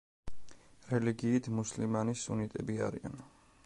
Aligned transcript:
რელიგიით 0.93 1.51
მუსლიმანი 1.59 2.19
სუნიტები 2.25 2.85
არიან. 2.89 3.25